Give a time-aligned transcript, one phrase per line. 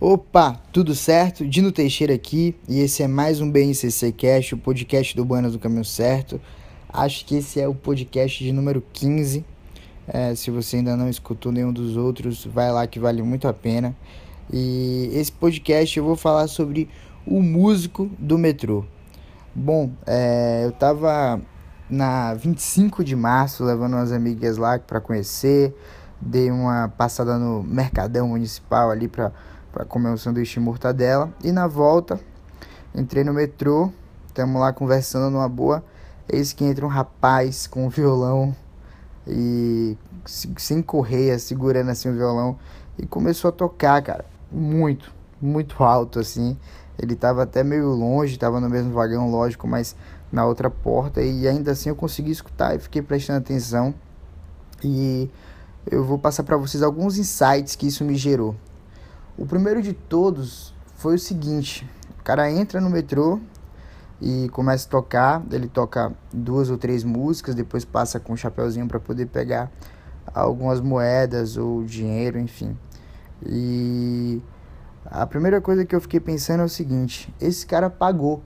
[0.00, 1.44] Opa, tudo certo?
[1.44, 5.58] Dino Teixeira aqui e esse é mais um BNCC Cast, o podcast do Buenas do
[5.58, 6.40] Caminho Certo.
[6.88, 9.44] Acho que esse é o podcast de número 15.
[10.06, 13.52] É, se você ainda não escutou nenhum dos outros, vai lá que vale muito a
[13.52, 13.92] pena.
[14.52, 16.88] E esse podcast eu vou falar sobre
[17.26, 18.84] o músico do metrô.
[19.52, 21.40] Bom, é, eu tava
[21.90, 25.74] na 25 de março levando umas amigas lá para conhecer,
[26.20, 29.32] dei uma passada no Mercadão Municipal ali para
[29.78, 31.32] para comer um sanduíche mortadela.
[31.44, 32.18] E na volta,
[32.92, 33.92] entrei no metrô,
[34.26, 35.84] estamos lá conversando numa boa.
[36.28, 38.56] Eis que entra um rapaz com um violão
[39.24, 39.96] e
[40.26, 42.58] sem correia, segurando assim o violão
[42.98, 46.58] e começou a tocar, cara, muito, muito alto assim.
[46.98, 49.94] Ele tava até meio longe, tava no mesmo vagão, lógico, mas
[50.32, 53.94] na outra porta e ainda assim eu consegui escutar e fiquei prestando atenção.
[54.82, 55.30] E
[55.88, 58.56] eu vou passar para vocês alguns insights que isso me gerou.
[59.38, 61.88] O primeiro de todos foi o seguinte:
[62.18, 63.38] o cara entra no metrô
[64.20, 65.42] e começa a tocar.
[65.52, 69.70] Ele toca duas ou três músicas, depois passa com um chapéuzinho para poder pegar
[70.34, 72.76] algumas moedas ou dinheiro, enfim.
[73.46, 74.42] E
[75.06, 78.42] a primeira coisa que eu fiquei pensando é o seguinte: esse cara pagou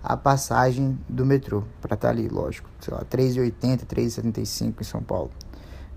[0.00, 5.02] a passagem do metrô para estar tá ali, lógico, sei lá, 3,80, 3,75 em São
[5.02, 5.32] Paulo.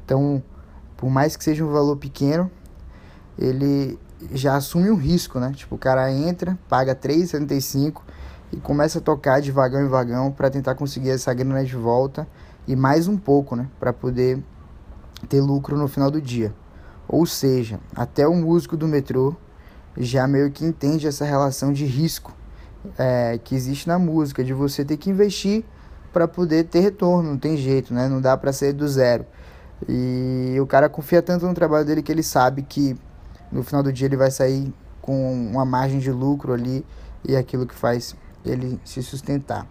[0.04, 0.42] Então,
[0.98, 2.50] por mais que seja um valor pequeno,
[3.38, 4.00] ele
[4.32, 5.52] já assume um risco, né?
[5.56, 8.02] Tipo, o cara entra, paga 3,75
[8.52, 12.28] e começa a tocar de vagão em vagão para tentar conseguir essa grana de volta
[12.68, 13.68] e mais um pouco, né?
[13.80, 14.44] Para poder
[15.28, 16.54] ter lucro no final do dia.
[17.08, 19.36] Ou seja, até o músico do metrô
[19.98, 22.34] já meio que entende essa relação de risco
[22.98, 25.64] é, que existe na música, de você ter que investir
[26.14, 28.08] para poder ter retorno, não tem jeito, né?
[28.08, 29.26] Não dá para ser do zero.
[29.88, 32.98] E o cara confia tanto no trabalho dele que ele sabe que
[33.52, 36.86] no final do dia ele vai sair com uma margem de lucro ali
[37.28, 39.68] e aquilo que faz ele se sustentar.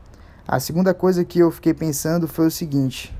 [0.47, 3.15] A segunda coisa que eu fiquei pensando foi o seguinte,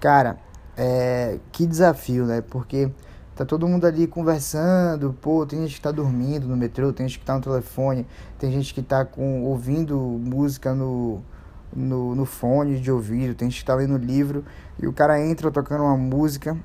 [0.00, 0.38] cara,
[0.76, 2.40] é, que desafio, né?
[2.40, 2.90] Porque
[3.36, 7.18] tá todo mundo ali conversando, pô, tem gente que tá dormindo no metrô, tem gente
[7.18, 8.06] que tá no telefone,
[8.38, 11.22] tem gente que tá com, ouvindo música no,
[11.74, 14.44] no, no fone de ouvido, tem gente que tá lendo livro,
[14.78, 16.56] e o cara entra tocando uma música,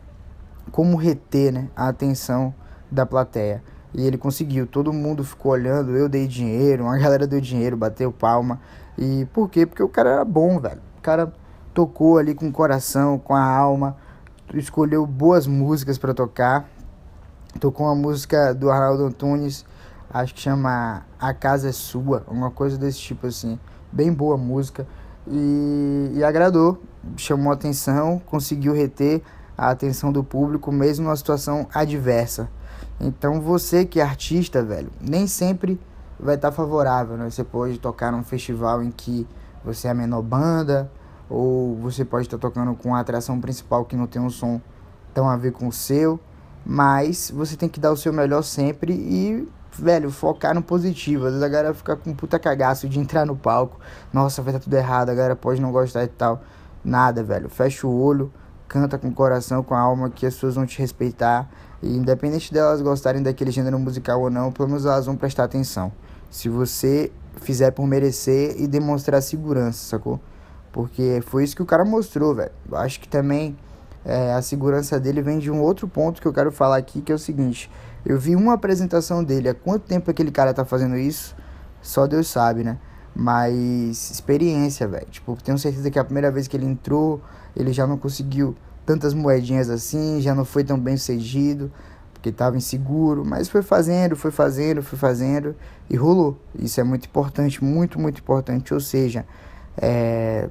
[0.72, 2.54] como reter né, a atenção
[2.92, 3.64] da plateia.
[3.94, 8.12] E ele conseguiu, todo mundo ficou olhando, eu dei dinheiro, a galera deu dinheiro, bateu
[8.12, 8.60] palma.
[8.98, 9.66] E por quê?
[9.66, 10.82] Porque o cara era bom, velho.
[10.98, 11.32] O cara
[11.74, 13.96] tocou ali com o coração, com a alma,
[14.54, 16.70] escolheu boas músicas para tocar.
[17.60, 19.66] Tocou uma música do Arnaldo Antunes,
[20.10, 23.58] acho que chama A Casa é Sua, uma coisa desse tipo assim.
[23.92, 24.86] Bem boa música.
[25.28, 26.82] E, e agradou,
[27.16, 29.22] chamou atenção, conseguiu reter
[29.58, 32.50] a atenção do público, mesmo numa situação adversa.
[33.00, 35.80] Então você que é artista, velho, nem sempre
[36.20, 37.30] vai estar tá favorável, né?
[37.30, 39.28] Você pode tocar num festival em que
[39.64, 40.90] você é a menor banda,
[41.30, 44.62] ou você pode estar tá tocando com a atração principal que não tem um som
[45.14, 46.20] tão a ver com o seu,
[46.66, 51.26] mas você tem que dar o seu melhor sempre e, velho, focar no positivo.
[51.26, 53.80] Às vezes a galera fica com puta cagaço de entrar no palco,
[54.14, 56.42] nossa, vai estar tá tudo errado, a galera pode não gostar e tal.
[56.84, 58.32] Nada, velho, fecha o olho,
[58.68, 61.50] canta com o coração, com a alma, que as pessoas vão te respeitar
[61.86, 65.92] e independente delas gostarem daquele gênero musical ou não, pelo menos elas vão prestar atenção.
[66.32, 70.20] Se você fizer por merecer e demonstrar segurança, sacou?
[70.72, 72.52] Porque foi isso que o cara mostrou, velho.
[72.74, 73.56] Acho que também
[74.04, 77.12] é, a segurança dele vem de um outro ponto que eu quero falar aqui, que
[77.12, 77.70] é o seguinte.
[78.06, 79.50] Eu vi uma apresentação dele.
[79.50, 81.36] Há quanto tempo aquele cara tá fazendo isso?
[81.82, 82.78] Só Deus sabe, né?
[83.16, 85.08] Mas experiência, velho.
[85.10, 87.22] Tipo, tenho certeza que a primeira vez que ele entrou,
[87.56, 91.72] ele já não conseguiu tantas moedinhas assim, já não foi tão bem sucedido,
[92.14, 95.56] porque estava inseguro, mas foi fazendo, foi fazendo, foi fazendo
[95.90, 96.38] e rolou.
[96.58, 98.74] Isso é muito importante, muito, muito importante.
[98.74, 99.26] Ou seja,
[99.78, 100.50] é,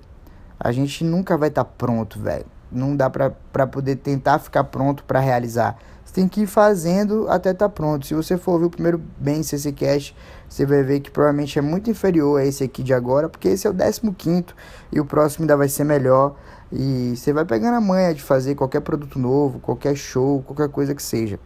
[0.58, 2.46] a gente nunca vai estar tá pronto, velho.
[2.70, 5.76] Não dá pra poder tentar ficar pronto para realizar.
[6.04, 8.06] Você tem que ir fazendo até estar tá pronto.
[8.06, 10.14] Se você for ouvir o primeiro bem CC Cash,
[10.48, 13.66] você vai ver que provavelmente é muito inferior a esse aqui de agora, porque esse
[13.66, 14.44] é o 15
[14.92, 16.36] e o próximo ainda vai ser melhor.
[16.76, 20.92] E você vai pegando a manha de fazer qualquer produto novo, qualquer show, qualquer coisa
[20.92, 21.38] que seja.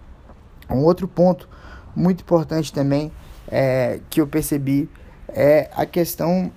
[0.71, 1.47] Um outro ponto
[1.95, 3.13] muito importante também
[3.47, 4.89] é, que eu percebi
[5.29, 6.51] é a questão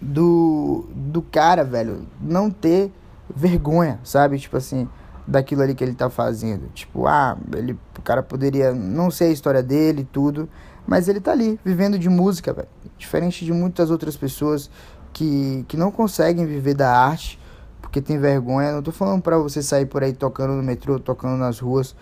[0.00, 2.90] do, do cara, velho, não ter
[3.36, 4.38] vergonha, sabe?
[4.38, 4.88] Tipo assim,
[5.26, 6.68] daquilo ali que ele tá fazendo.
[6.72, 10.48] Tipo, ah, ele, o cara poderia não ser a história dele e tudo,
[10.86, 12.68] mas ele tá ali, vivendo de música, velho.
[12.96, 14.70] Diferente de muitas outras pessoas
[15.12, 17.39] que, que não conseguem viver da arte
[17.90, 18.72] porque tem vergonha.
[18.72, 21.96] Não tô falando pra você sair por aí tocando no metrô, tocando nas ruas,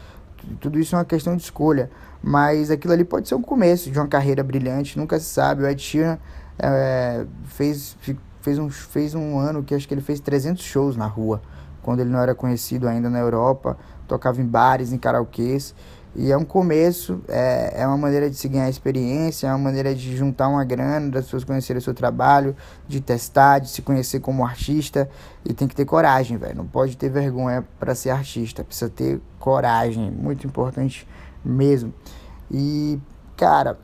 [0.60, 1.90] tudo isso é uma questão de escolha.
[2.22, 5.62] Mas aquilo ali pode ser o começo de uma carreira brilhante, nunca se sabe.
[5.62, 6.18] O Ed Sheeran
[6.58, 7.96] é, fez,
[8.42, 11.40] fez, um, fez um ano que acho que ele fez 300 shows na rua,
[11.82, 15.74] quando ele não era conhecido ainda na Europa, tocava em bares, em karaokês.
[16.16, 19.94] E é um começo, é, é uma maneira de se ganhar experiência, é uma maneira
[19.94, 22.56] de juntar uma grana, das pessoas conhecerem o seu trabalho,
[22.86, 25.08] de testar, de se conhecer como artista.
[25.44, 26.56] E tem que ter coragem, velho.
[26.56, 28.64] Não pode ter vergonha para ser artista.
[28.64, 31.06] Precisa ter coragem, muito importante
[31.44, 31.92] mesmo.
[32.50, 32.98] E,
[33.36, 33.78] cara,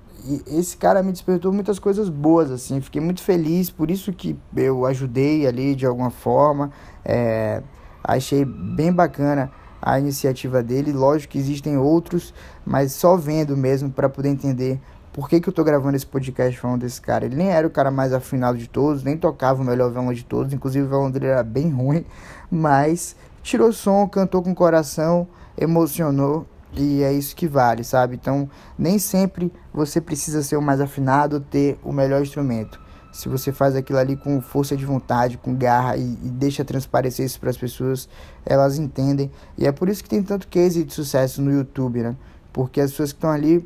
[0.46, 2.80] esse cara me despertou muitas coisas boas, assim.
[2.80, 6.72] Fiquei muito feliz, por isso que eu ajudei ali de alguma forma.
[7.04, 7.62] É,
[8.02, 9.50] achei bem bacana
[9.84, 10.92] a iniciativa dele.
[10.92, 12.32] Lógico que existem outros,
[12.64, 14.80] mas só vendo mesmo para poder entender
[15.12, 17.26] por que, que eu tô gravando esse podcast falando desse cara.
[17.26, 20.24] Ele nem era o cara mais afinado de todos, nem tocava o melhor violão de
[20.24, 22.06] todos, inclusive o violão dele era bem ruim,
[22.50, 28.16] mas tirou som, cantou com coração, emocionou e é isso que vale, sabe?
[28.16, 28.48] Então,
[28.78, 32.80] nem sempre você precisa ser o mais afinado, ter o melhor instrumento.
[33.14, 37.24] Se você faz aquilo ali com força de vontade, com garra e, e deixa transparecer
[37.24, 38.08] isso para as pessoas,
[38.44, 39.30] elas entendem.
[39.56, 42.16] E é por isso que tem tanto case de sucesso no YouTube, né?
[42.52, 43.64] Porque as pessoas que estão ali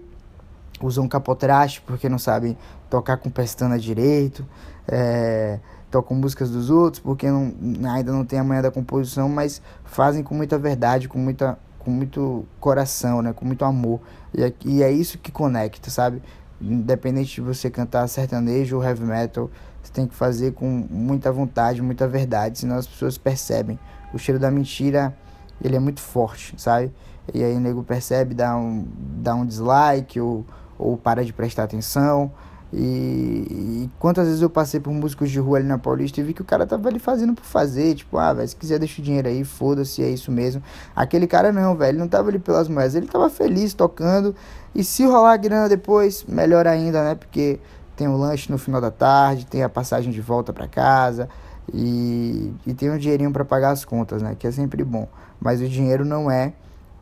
[0.82, 2.58] usam capotraste porque não sabem
[2.90, 4.46] tocar com pestana direito,
[4.86, 5.58] é,
[5.90, 7.50] tocam músicas dos outros porque não,
[7.90, 11.90] ainda não tem a manhã da composição, mas fazem com muita verdade, com muita com
[11.90, 13.32] muito coração, né?
[13.32, 13.98] Com muito amor.
[14.34, 16.20] E é, e é isso que conecta, sabe?
[16.60, 19.50] Independente de você cantar sertanejo ou heavy metal,
[19.82, 23.78] você tem que fazer com muita vontade, muita verdade, senão as pessoas percebem.
[24.12, 25.16] O cheiro da mentira,
[25.62, 26.92] ele é muito forte, sabe?
[27.32, 30.44] E aí o nego percebe, dá um, dá um dislike ou,
[30.78, 32.32] ou para de prestar atenção.
[32.72, 36.34] E, e, quantas vezes eu passei por músicos de rua ali na Paulista e vi
[36.34, 39.04] que o cara tava ali fazendo por fazer, tipo, ah, velho, se quiser deixa o
[39.04, 40.62] dinheiro aí, foda-se, é isso mesmo.
[40.94, 44.34] Aquele cara não, velho, ele não tava ali pelas moedas, ele tava feliz tocando.
[44.74, 47.14] E se rolar a grana depois, melhor ainda, né?
[47.14, 47.58] Porque
[47.96, 51.28] tem o lanche no final da tarde, tem a passagem de volta para casa
[51.72, 54.36] e, e tem um dinheirinho para pagar as contas, né?
[54.38, 55.08] Que é sempre bom.
[55.40, 56.52] Mas o dinheiro não é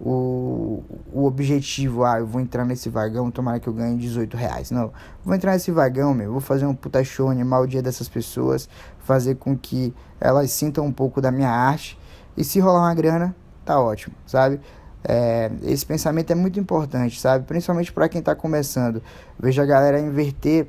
[0.01, 0.83] o,
[1.13, 4.71] o objetivo, ah, eu vou entrar nesse vagão, tomara que eu ganhe 18 reais.
[4.71, 4.93] Não,
[5.25, 8.69] vou entrar nesse vagão, meu, vou fazer um puta show, animar o dia dessas pessoas,
[8.99, 11.99] fazer com que elas sintam um pouco da minha arte.
[12.37, 13.35] E se rolar uma grana,
[13.65, 14.61] tá ótimo, sabe?
[15.03, 17.47] É, esse pensamento é muito importante, sabe?
[17.47, 19.03] Principalmente para quem está começando.
[19.39, 20.67] Veja a galera inverter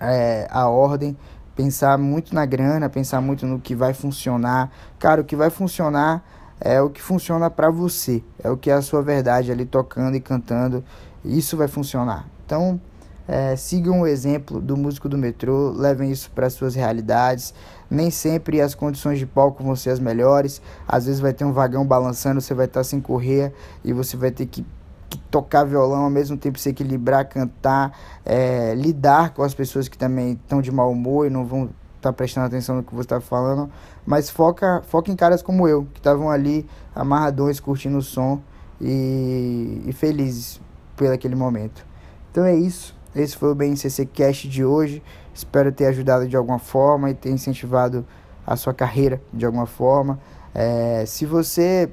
[0.00, 1.16] é, a ordem,
[1.54, 4.72] pensar muito na grana, pensar muito no que vai funcionar.
[4.98, 6.24] Cara, o que vai funcionar
[6.64, 10.16] é o que funciona para você, é o que é a sua verdade ali tocando
[10.16, 10.84] e cantando,
[11.24, 12.28] isso vai funcionar.
[12.46, 12.80] Então,
[13.26, 17.54] é, sigam o exemplo do músico do metrô, levem isso para suas realidades.
[17.90, 20.60] Nem sempre as condições de palco vão ser as melhores.
[20.86, 23.52] Às vezes vai ter um vagão balançando, você vai estar tá sem correr
[23.84, 24.64] e você vai ter que,
[25.08, 29.96] que, tocar violão ao mesmo tempo se equilibrar, cantar, é, lidar com as pessoas que
[29.96, 31.70] também estão de mau humor e não vão
[32.02, 33.70] tá prestando atenção no que você está falando,
[34.04, 38.40] mas foca, foca em caras como eu, que estavam ali amarradões, curtindo o som
[38.80, 40.60] e, e felizes
[40.96, 41.86] por aquele momento.
[42.30, 42.94] Então é isso.
[43.14, 45.02] Esse foi o BNCC Cast de hoje.
[45.34, 48.04] Espero ter ajudado de alguma forma e ter incentivado
[48.46, 50.18] a sua carreira de alguma forma.
[50.54, 51.90] É, se você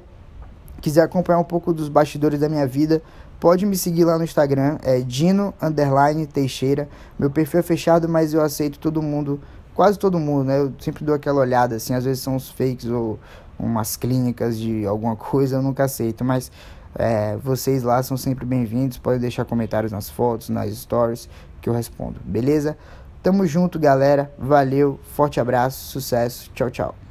[0.80, 3.02] quiser acompanhar um pouco dos bastidores da minha vida,
[3.38, 5.54] pode me seguir lá no Instagram, é Dino
[6.32, 6.88] Teixeira.
[7.18, 9.40] Meu perfil é fechado, mas eu aceito todo mundo
[9.74, 10.58] quase todo mundo, né?
[10.58, 13.18] Eu sempre dou aquela olhada, assim, às vezes são os fakes ou
[13.58, 16.50] umas clínicas de alguma coisa, eu nunca aceito, mas
[16.94, 21.28] é, vocês lá são sempre bem-vindos, podem deixar comentários nas fotos, nas stories,
[21.60, 22.76] que eu respondo, beleza?
[23.22, 27.09] Tamo junto, galera, valeu, forte abraço, sucesso, tchau, tchau.